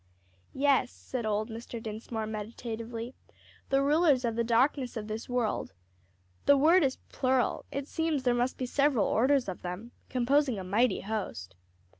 [0.55, 1.79] '""Yes," said old Mr.
[1.79, 3.13] Dinsmore, meditatively,
[3.69, 5.73] "'the rulers of the darkness of this world,'
[6.47, 10.63] the word is plural: it seems there must be several orders of them, composing a
[10.63, 11.53] mighty host."